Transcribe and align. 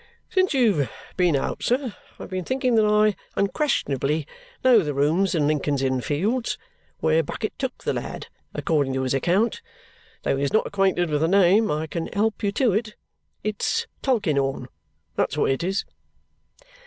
"Since 0.31 0.55
you 0.55 0.73
have 0.73 0.91
been 1.15 1.35
out, 1.35 1.61
sir, 1.61 1.95
I 2.17 2.23
have 2.23 2.31
been 2.31 2.43
thinking 2.43 2.73
that 2.73 2.87
I 2.87 3.15
unquestionably 3.35 4.25
know 4.63 4.79
the 4.79 4.95
rooms 4.95 5.35
in 5.35 5.45
Lincoln's 5.45 5.83
Inn 5.83 6.01
Fields, 6.01 6.57
where 7.01 7.21
Bucket 7.21 7.53
took 7.59 7.83
the 7.83 7.93
lad, 7.93 8.25
according 8.55 8.93
to 8.93 9.03
his 9.03 9.13
account. 9.13 9.61
Though 10.23 10.37
he 10.37 10.43
is 10.43 10.53
not 10.53 10.65
acquainted 10.65 11.11
with 11.11 11.21
the 11.21 11.27
name, 11.27 11.69
I 11.69 11.85
can 11.85 12.07
help 12.13 12.41
you 12.41 12.51
to 12.51 12.73
it. 12.73 12.95
It's 13.43 13.85
Tulkinghorn. 14.01 14.69
That's 15.17 15.37
what 15.37 15.51
it 15.51 15.63
is." 15.63 15.85